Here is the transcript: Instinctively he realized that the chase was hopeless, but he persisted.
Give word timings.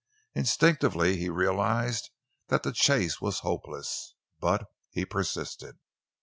Instinctively 0.33 1.17
he 1.17 1.29
realized 1.29 2.09
that 2.47 2.63
the 2.63 2.71
chase 2.71 3.21
was 3.21 3.41
hopeless, 3.41 4.15
but 4.39 4.63
he 4.89 5.05
persisted. 5.05 5.77